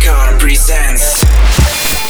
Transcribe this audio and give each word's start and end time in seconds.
Car 0.00 0.38
presents 0.38 1.24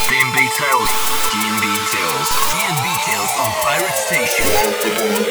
DMB 0.07 0.37
Tales. 0.59 0.91
DMB 1.33 1.65
Tales. 1.91 2.29
DMB 2.53 2.87
Tales 3.05 3.33
on 3.39 3.51
Pirate 3.63 3.97
Station. 3.97 5.30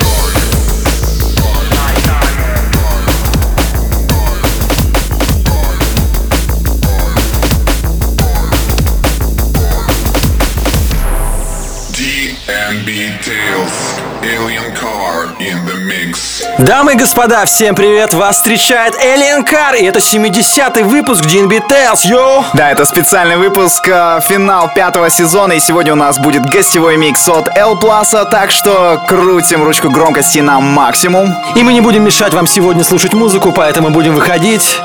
Дамы 16.59 16.91
и 16.91 16.95
господа, 16.97 17.45
всем 17.45 17.73
привет! 17.73 18.13
Вас 18.13 18.35
встречает 18.35 18.93
Alien 18.95 19.47
Car, 19.47 19.79
и 19.79 19.85
это 19.85 19.99
70-й 19.99 20.83
выпуск 20.83 21.23
DNB 21.23 21.61
Tales, 21.69 22.05
йоу! 22.05 22.43
Да, 22.51 22.69
это 22.69 22.83
специальный 22.83 23.37
выпуск, 23.37 23.87
э, 23.87 24.19
финал 24.27 24.69
пятого 24.75 25.09
сезона, 25.09 25.53
и 25.53 25.61
сегодня 25.61 25.93
у 25.93 25.95
нас 25.95 26.19
будет 26.19 26.45
гостевой 26.45 26.97
микс 26.97 27.29
от 27.29 27.47
L 27.55 27.79
Plus, 27.79 28.29
так 28.29 28.51
что 28.51 29.01
крутим 29.07 29.63
ручку 29.63 29.89
громкости 29.89 30.39
на 30.39 30.59
максимум. 30.59 31.33
И 31.55 31.63
мы 31.63 31.71
не 31.71 31.79
будем 31.79 32.03
мешать 32.03 32.33
вам 32.33 32.45
сегодня 32.45 32.83
слушать 32.83 33.13
музыку, 33.13 33.53
поэтому 33.53 33.89
будем 33.91 34.13
выходить 34.13 34.81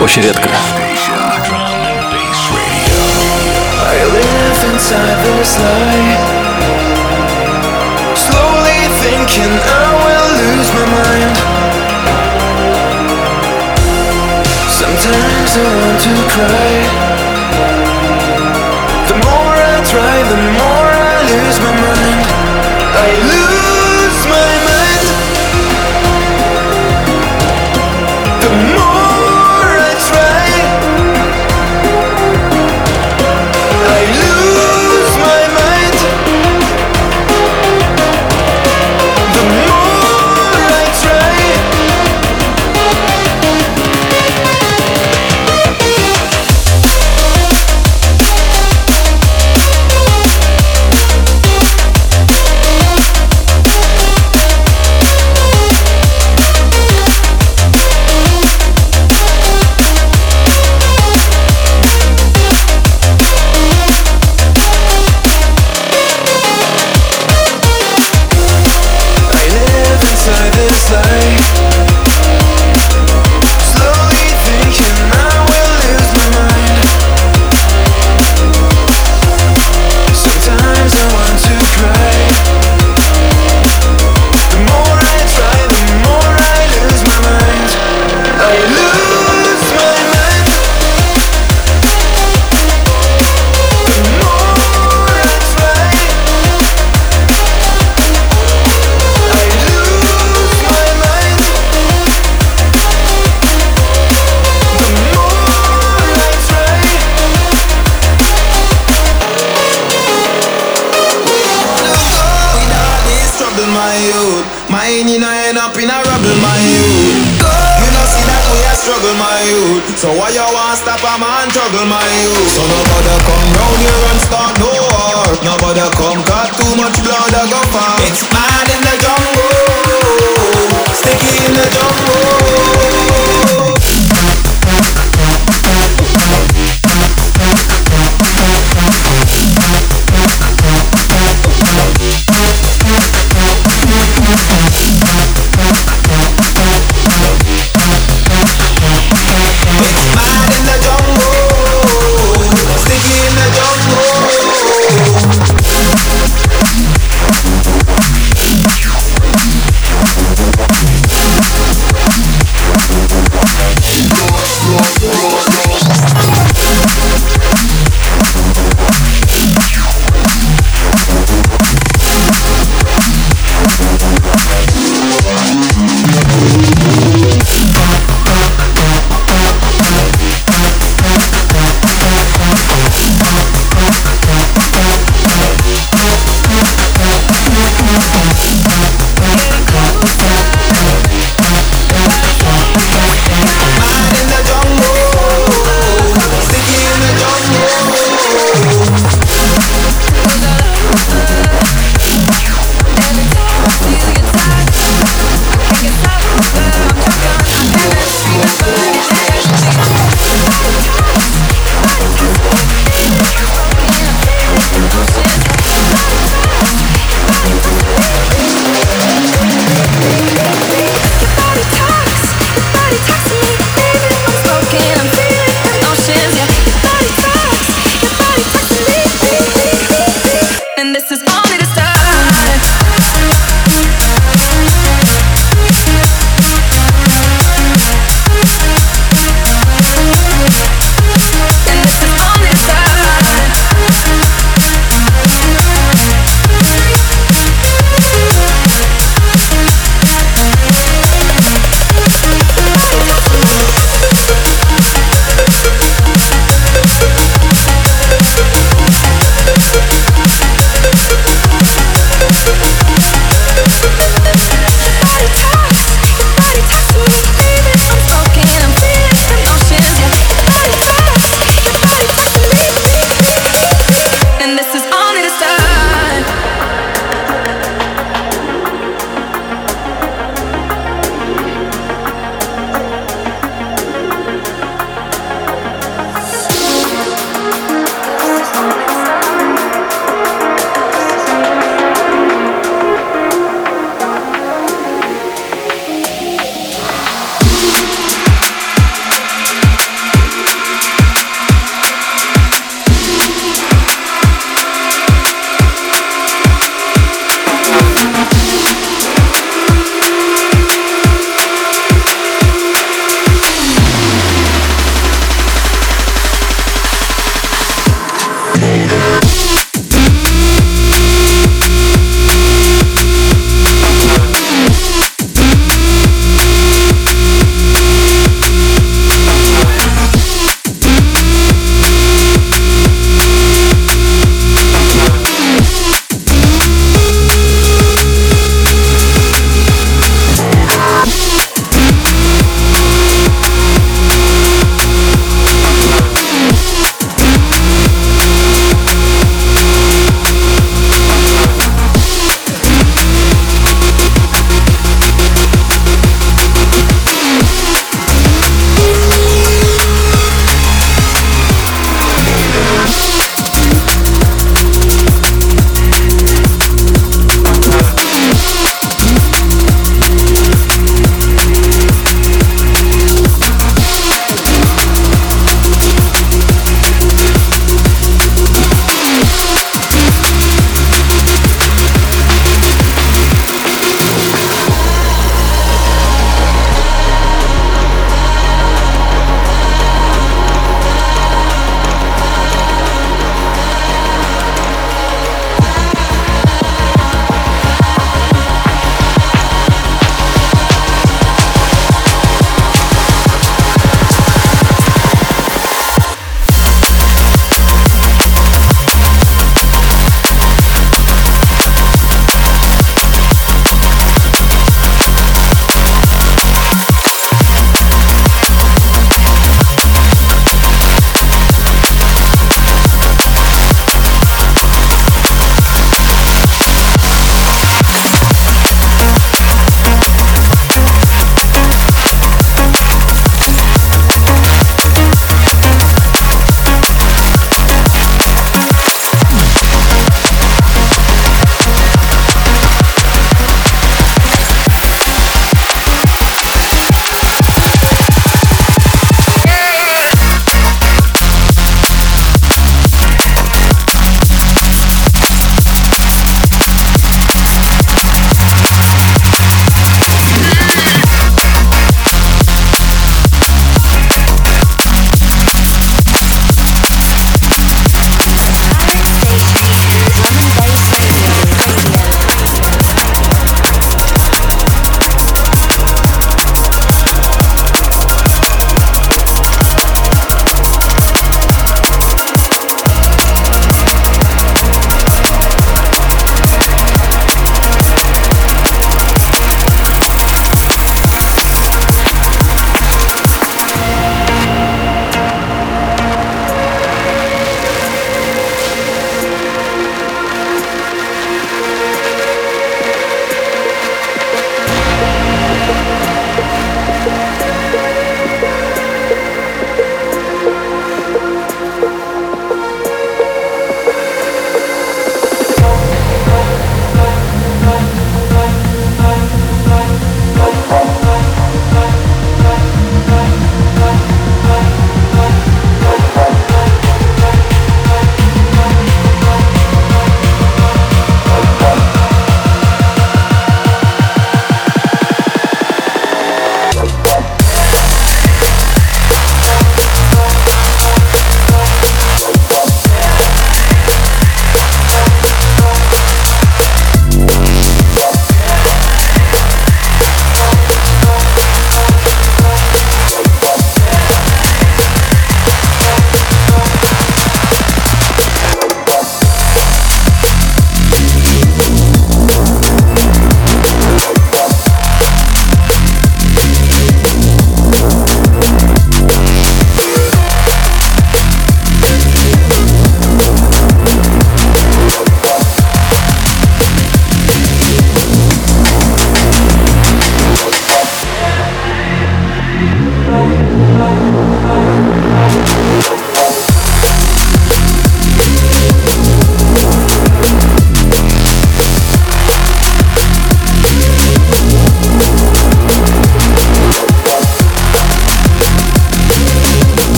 очень 0.00 0.22
редко. 0.22 0.48
Slowly 8.16 8.88
thinking 9.00 9.60
I 9.60 9.89
Want 15.50 16.00
to 16.00 16.14
cry. 16.30 16.74
The 19.08 19.16
more 19.26 19.56
I 19.58 19.82
try, 19.82 20.16
the 20.30 20.38
more 20.54 20.90
I 20.94 21.16
lose 21.26 21.58
my 21.58 21.72
mind. 21.82 22.26
I 22.94 23.10
lose 23.28 23.39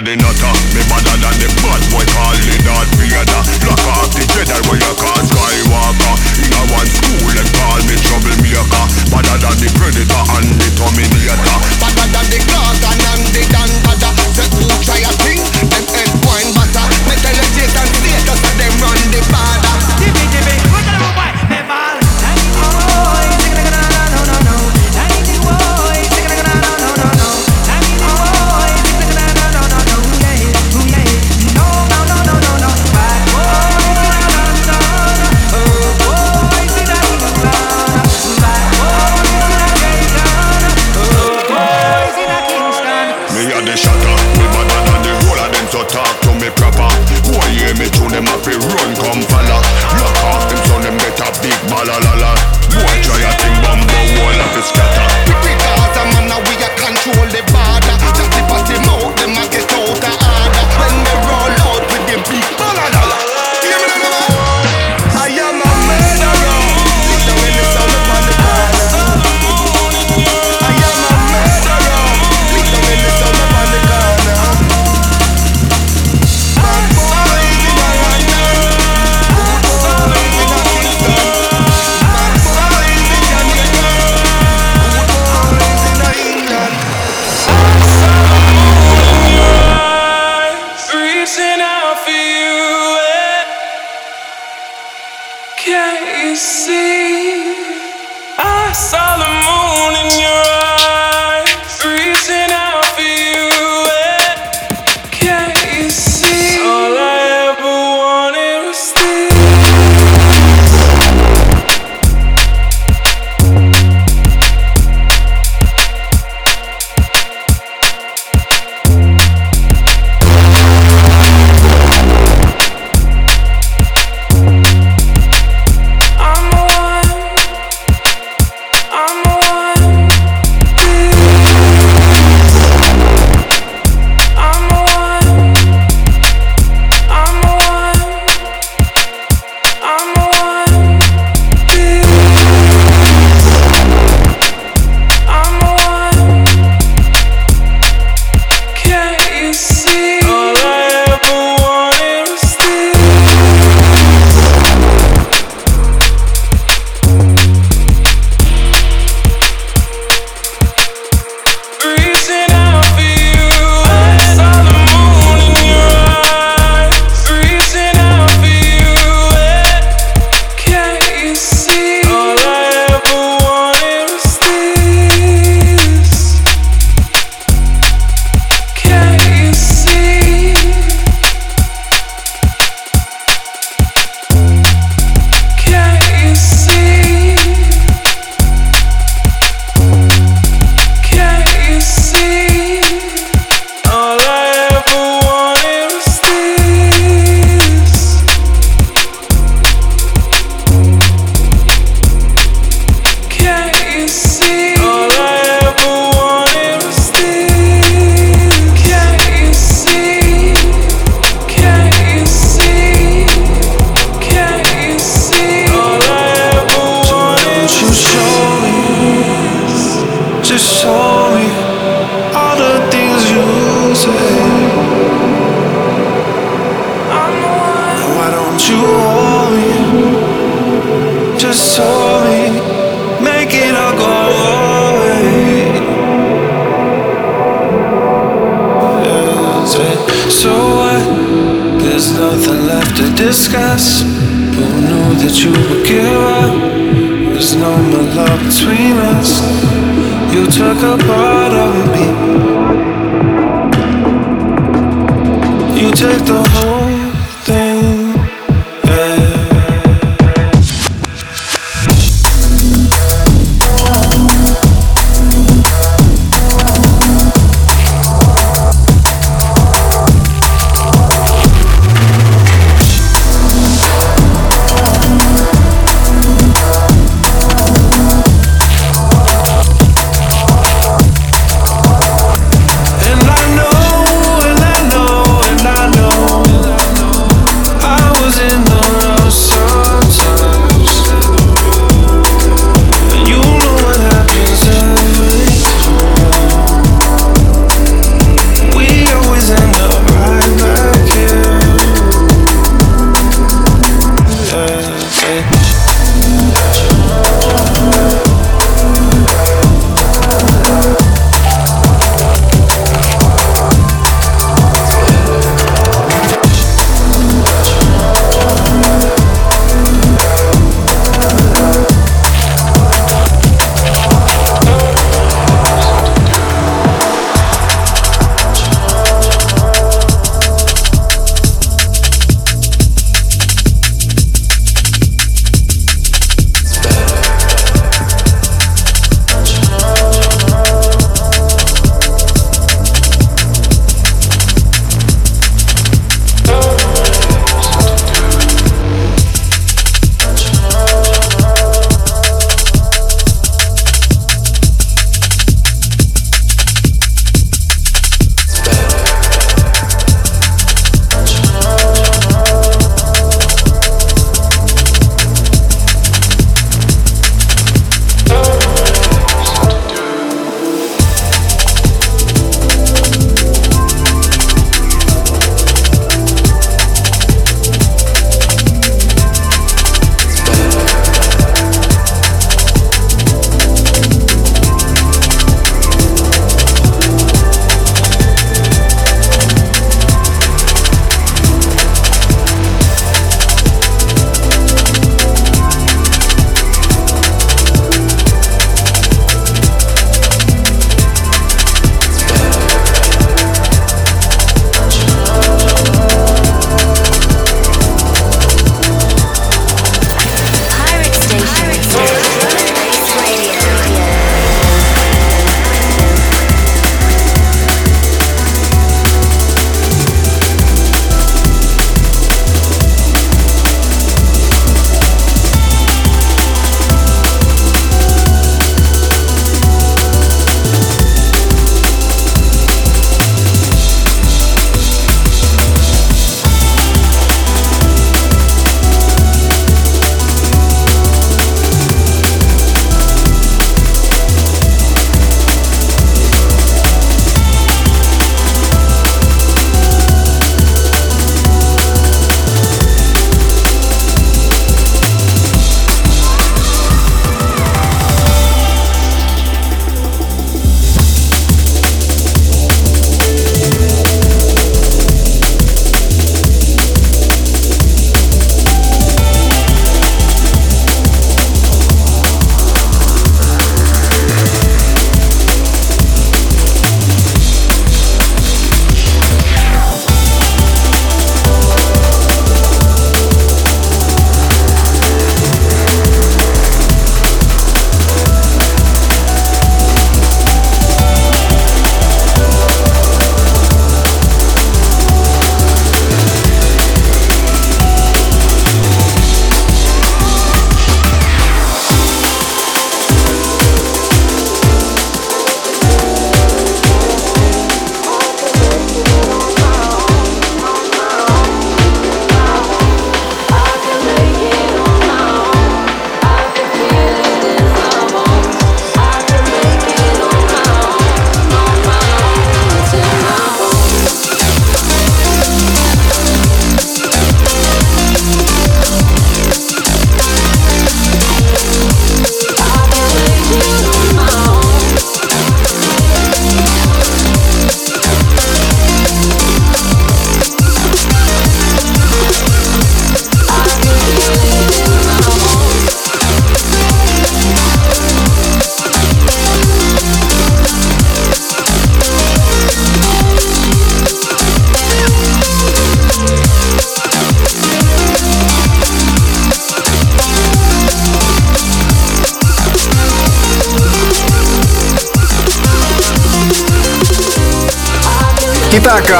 Than 0.00 0.16
the 0.16 0.24
nutter. 0.24 0.54
Me 0.72 0.80
badder 0.88 1.12
than 1.20 1.36
the 1.44 1.48
bad 1.60 1.82
boy 1.92 2.00
call 2.16 2.32
the 2.32 2.56
Darth 2.64 2.88
Vader 2.96 3.42
Block 3.60 3.84
off 4.00 4.08
the 4.16 4.24
Jedi 4.32 4.56
where 4.64 4.80
you 4.80 4.94
call 4.96 5.20
Skywalker. 5.28 6.14
In 6.40 6.56
a 6.56 6.60
one 6.72 6.88
school 6.88 7.36
and 7.36 7.50
call 7.52 7.76
me 7.84 8.00
troublemaker. 8.00 8.84
Badder 9.12 9.36
than 9.44 9.56
the 9.60 9.68
Predator 9.76 10.22
and 10.40 10.48
the 10.56 10.68
Terminator. 10.72 11.56
Badder 11.84 12.08
than 12.16 12.26
the 12.32 12.40
Gorgon 12.48 12.96
and 13.12 13.24
the 13.28 13.44
Dan 13.52 13.72
Badder. 13.84 14.12
Say 14.32 14.48
who 14.56 14.64
try 14.80 15.04
a 15.04 15.12
thing, 15.20 15.44
them 15.68 15.84
head 15.92 16.08
wine 16.24 16.48
butter 16.56 16.86
Metal 17.04 17.36
and 17.36 17.48
status 17.52 18.40
and 18.40 18.56
them 18.56 18.72
run 18.80 19.00
the 19.12 19.20
border 19.28 19.74
give 20.00 20.16
Jimmy. 20.32 20.69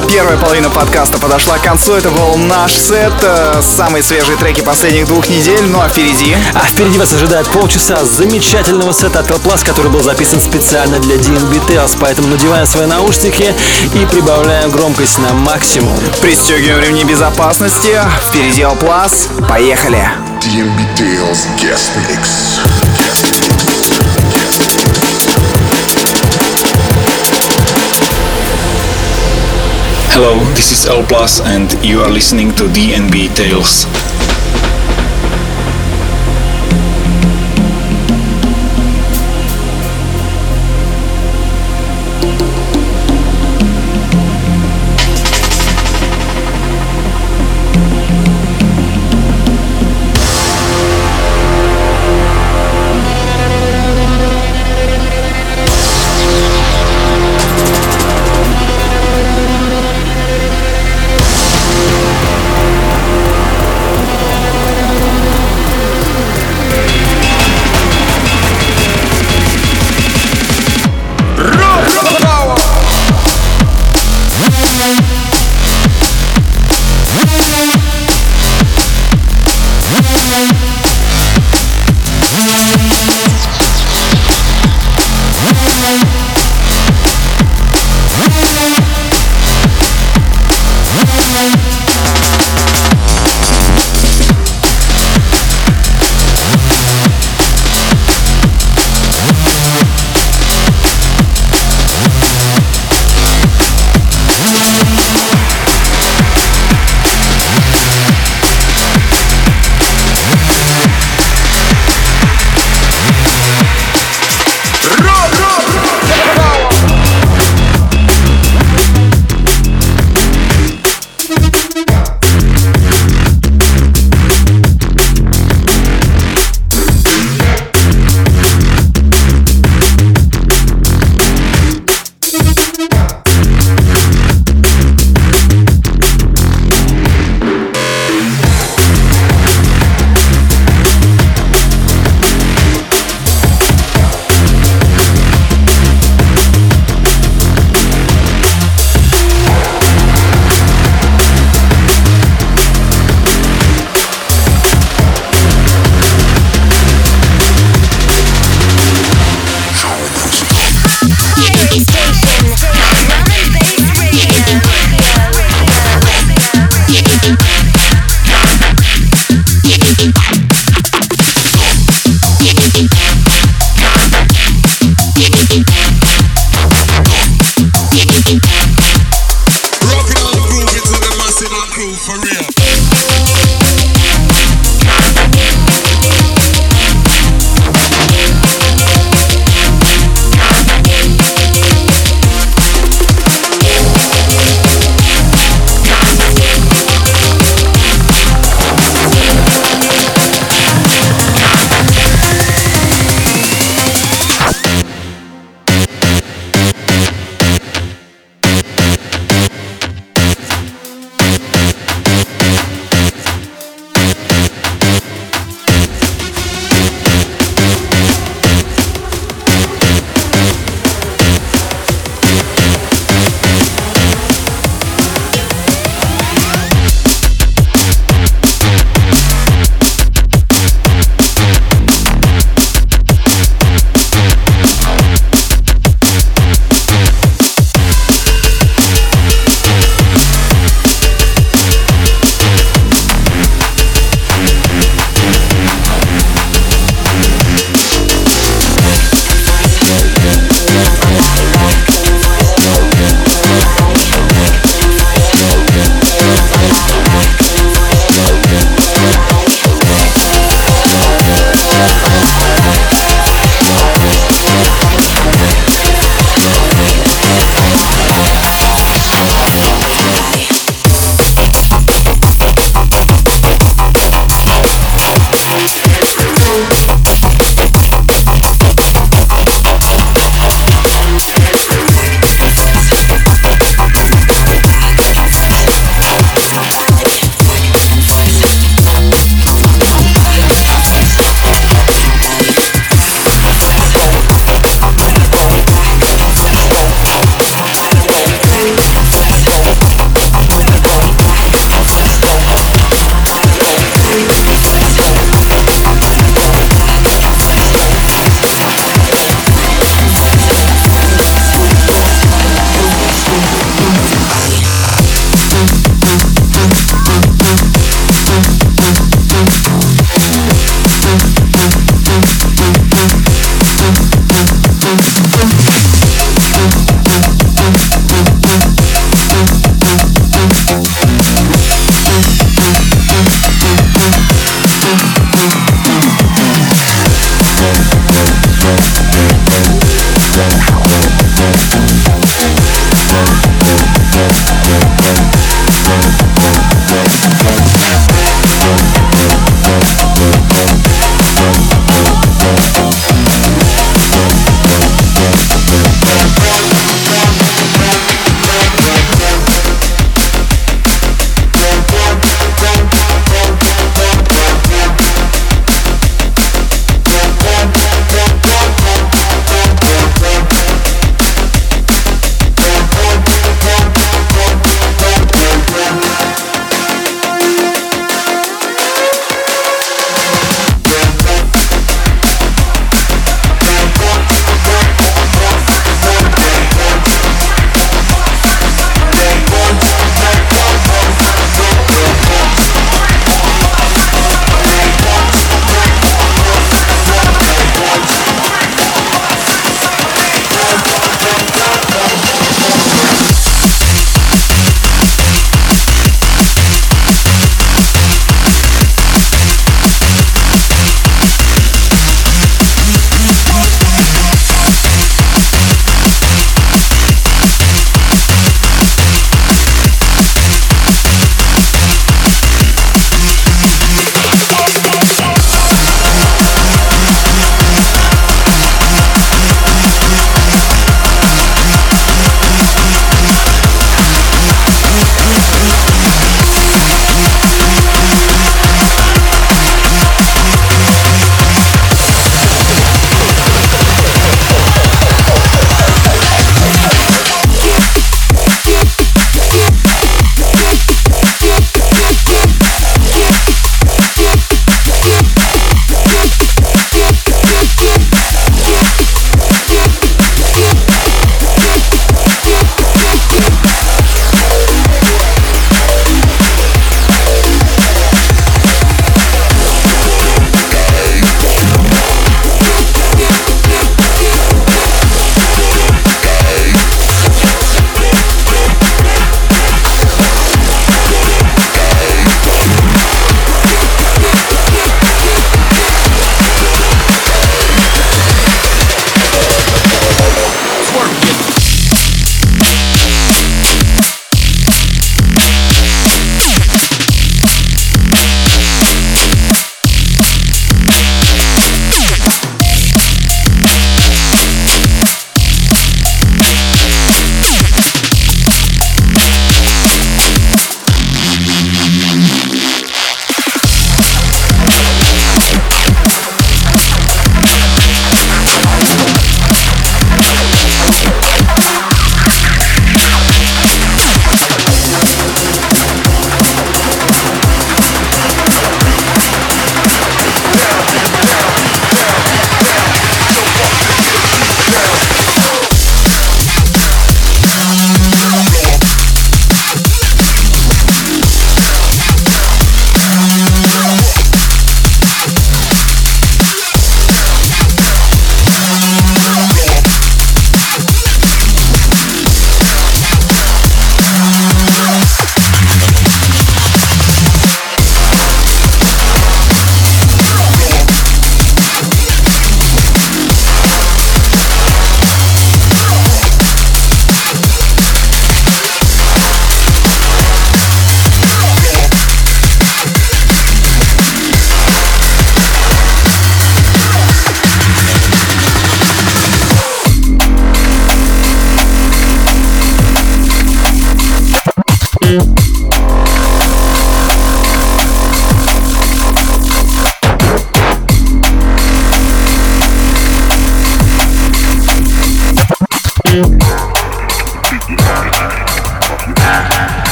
Первая 0.00 0.36
половина 0.38 0.70
подкаста 0.70 1.18
подошла 1.18 1.58
к 1.58 1.62
концу. 1.62 1.94
Это 1.94 2.10
был 2.10 2.36
наш 2.36 2.72
сет. 2.72 3.12
э, 3.22 3.60
Самые 3.62 4.02
свежие 4.02 4.36
треки 4.36 4.60
последних 4.60 5.06
двух 5.06 5.28
недель. 5.28 5.64
Ну 5.66 5.80
а 5.80 5.88
впереди... 5.88 6.36
А 6.54 6.60
впереди 6.60 6.98
вас 6.98 7.12
ожидает 7.12 7.46
полчаса 7.48 8.04
замечательного 8.04 8.92
сета 8.92 9.20
от 9.20 9.30
Plus, 9.30 9.64
который 9.64 9.90
был 9.90 10.02
записан 10.02 10.40
специально 10.40 10.98
для 10.98 11.16
DNB 11.16 11.66
Tales, 11.66 11.96
поэтому 12.00 12.28
надеваем 12.28 12.66
свои 12.66 12.86
наушники 12.86 13.54
и 13.94 14.06
прибавляем 14.06 14.70
громкость 14.70 15.18
на 15.18 15.32
максимум. 15.32 15.98
Пристегиваем 16.20 16.80
ремни 16.80 17.04
безопасности. 17.04 17.98
Впереди 18.28 18.62
Алплас. 18.62 19.28
Поехали! 19.48 20.08
DMB 20.40 20.96
Tales 20.96 21.46
Guest 21.58 21.92
Mix. 22.08 22.81
Hello, 30.14 30.38
this 30.52 30.72
is 30.72 30.84
L 30.84 31.02
Plus, 31.06 31.40
and 31.40 31.72
you 31.82 32.00
are 32.02 32.10
listening 32.10 32.52
to 32.56 32.64
DNB 32.64 33.34
Tales. 33.34 33.86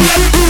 Thank 0.00 0.47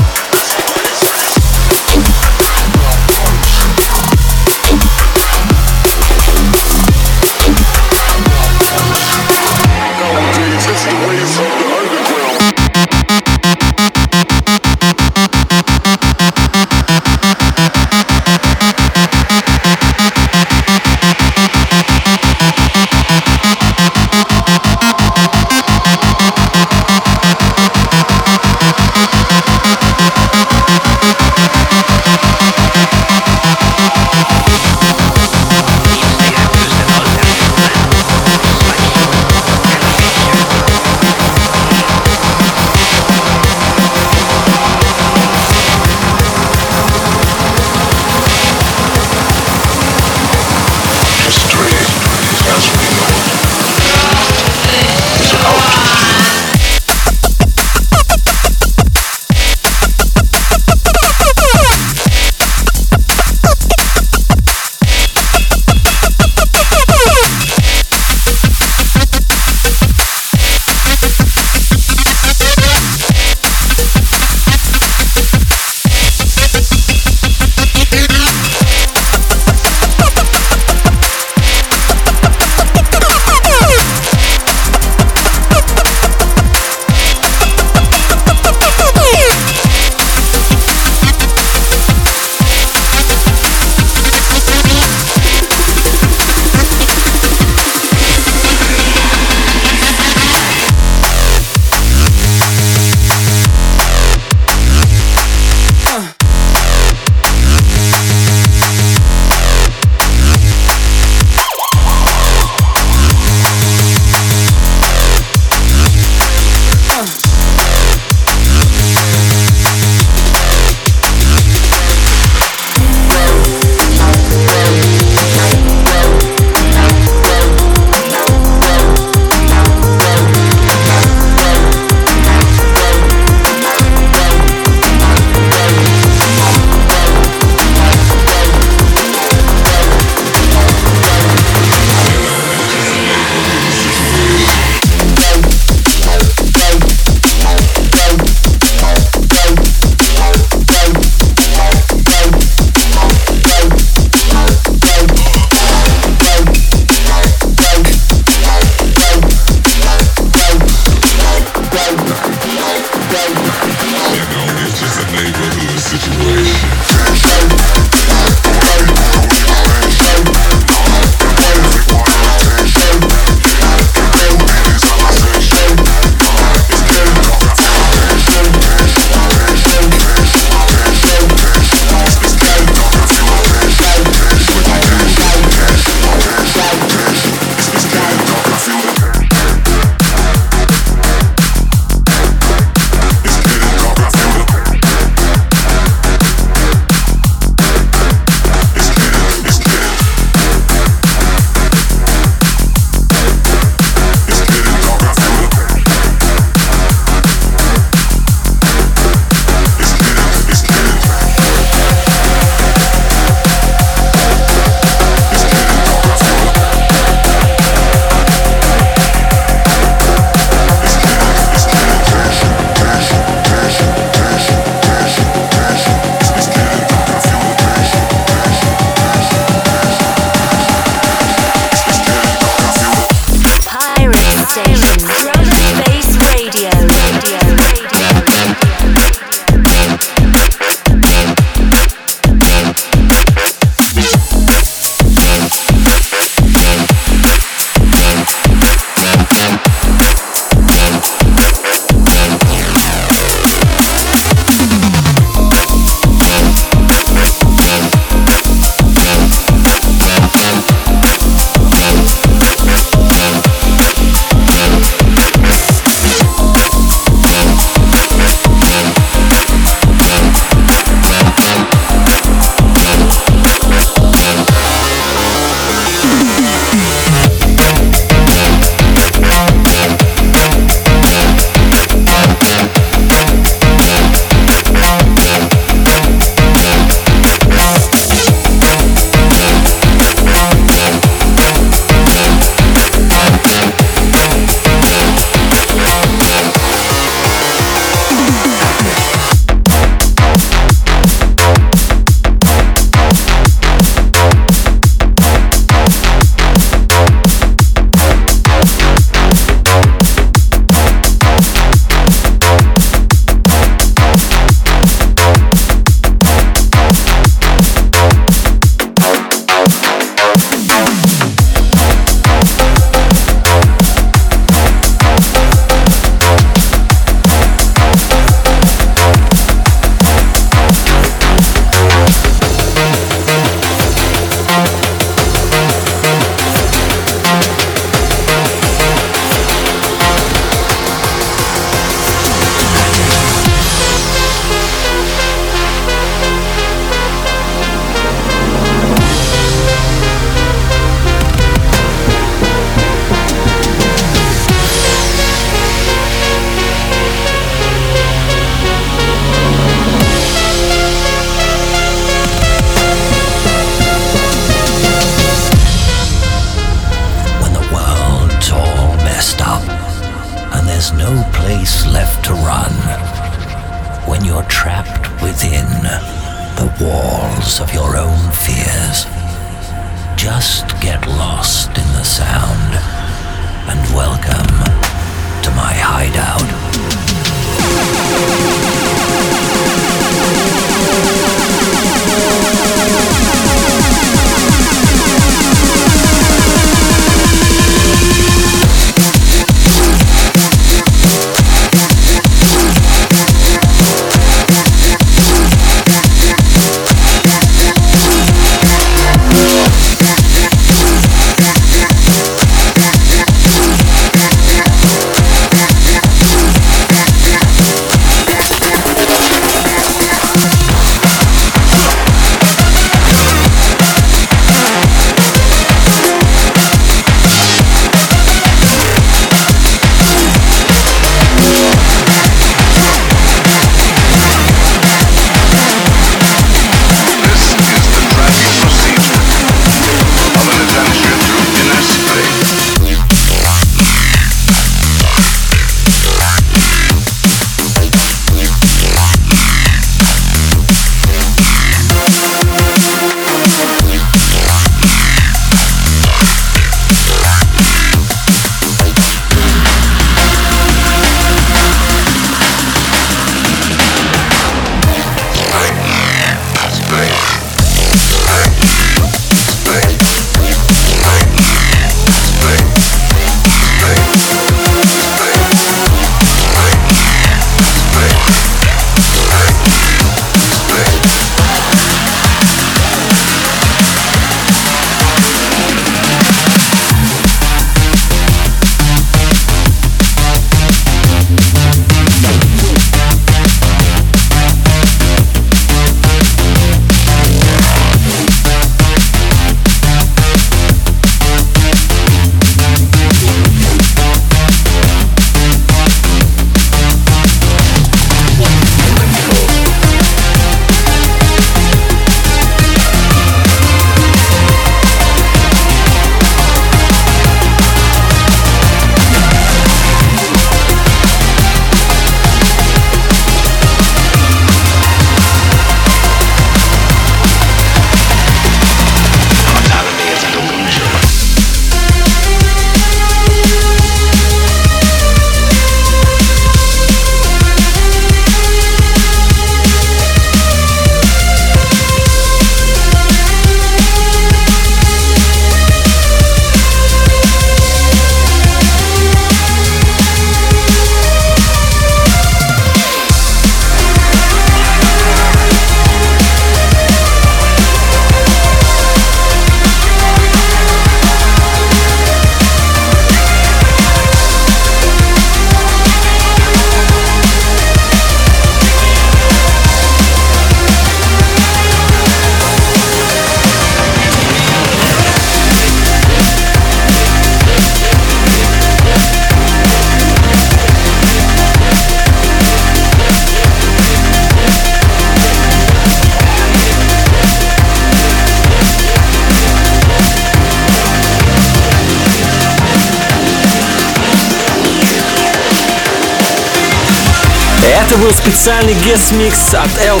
специальный 598.48 598.72
гест-микс 598.82 599.52
от 599.52 599.68
L+. 599.78 600.00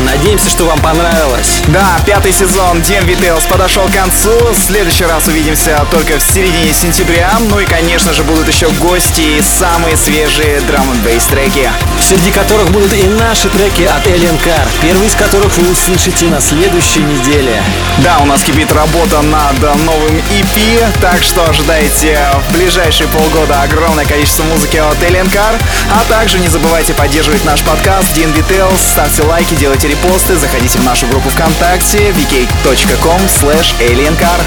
Надеемся, 0.00 0.50
что 0.50 0.64
вам 0.64 0.78
понравилось. 0.80 1.62
Да, 1.68 1.98
пятый 2.04 2.32
сезон 2.32 2.80
DMV 2.80 3.18
Tales 3.18 3.48
подошел 3.48 3.88
к 3.88 3.92
концу. 3.92 4.30
В 4.52 4.58
следующий 4.58 5.04
раз 5.04 5.26
увидимся 5.26 5.86
только 5.90 6.18
в 6.18 6.22
середине 6.22 6.74
сентября. 6.74 7.32
Ну 7.48 7.58
и, 7.58 7.64
конечно 7.64 8.12
же, 8.12 8.24
будут 8.24 8.46
еще 8.46 8.68
гости 8.72 9.38
и 9.38 9.40
самые 9.40 9.96
свежие 9.96 10.60
драм 10.60 10.86
н 10.90 10.98
треки. 11.30 11.70
Среди 12.00 12.30
которых 12.30 12.70
будут 12.70 12.92
и 12.94 13.02
наши 13.06 13.48
треки 13.48 13.82
от 13.82 14.06
Alien 14.06 14.38
Car, 14.44 14.66
первый 14.80 15.06
из 15.06 15.14
которых 15.14 15.56
вы 15.58 15.70
услышите 15.70 16.26
на 16.26 16.40
следующей 16.40 17.00
неделе. 17.00 17.62
Да, 17.98 18.18
у 18.20 18.24
нас 18.24 18.42
кипит 18.42 18.72
работа 18.72 19.20
над 19.22 19.60
новым 19.84 20.16
EP, 20.30 21.00
так 21.00 21.22
что 21.22 21.48
ожидайте 21.48 22.18
в 22.48 22.52
ближайшие 22.54 23.08
полгода 23.08 23.62
огромное 23.62 24.06
количество 24.06 24.44
музыки 24.44 24.78
от 24.78 24.96
Alien 25.02 25.30
Car, 25.30 25.60
а 25.92 26.04
также 26.08 26.38
не 26.38 26.48
забывайте 26.48 26.94
поддерживать 26.94 27.44
наш 27.44 27.62
подкаст 27.62 28.16
DNB 28.16 28.42
Tales, 28.48 28.78
ставьте 28.78 29.22
лайки, 29.22 29.54
делайте 29.54 29.88
репосты, 29.88 30.36
заходите 30.36 30.78
в 30.78 30.84
нашу 30.84 31.06
группу 31.08 31.28
ВКонтакте 31.30 32.10
vk.com 32.10 33.20
slash 33.26 33.74
aliencar. 33.80 34.40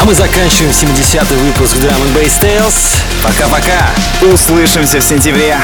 А 0.00 0.04
мы 0.04 0.14
заканчиваем 0.14 0.70
70-й 0.70 1.36
выпуск 1.36 1.76
Drum 1.76 2.14
Bass 2.14 2.40
Tales. 2.40 2.98
Пока-пока. 3.22 3.90
Услышимся 4.32 5.00
в 5.00 5.04
сентябре. 5.04 5.58